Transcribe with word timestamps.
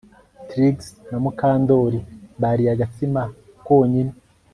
Trix 0.47 0.77
na 1.09 1.17
Mukandoli 1.23 1.99
bariye 2.41 2.69
agatsima 2.75 3.21
konyine 3.65 4.13